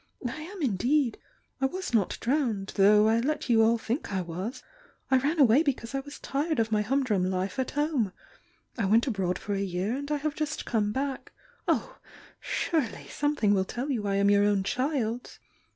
[0.27, 1.19] I am, indeed.
[1.61, 4.63] I was not drowned though I let you all think I was!—
[5.11, 8.11] I ran away be cause I was tired of my humdrum life at home!
[8.79, 11.33] I went abroad for a year and I have just come back.
[11.67, 11.99] Oh,
[12.39, 15.19] surely something will tell you I am your own ch d!